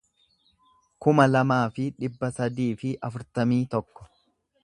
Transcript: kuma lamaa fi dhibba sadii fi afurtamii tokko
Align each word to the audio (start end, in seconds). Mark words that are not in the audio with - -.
kuma 1.05 1.25
lamaa 1.33 1.59
fi 1.75 1.85
dhibba 1.99 2.31
sadii 2.39 2.69
fi 2.83 2.95
afurtamii 3.09 3.63
tokko 3.77 4.09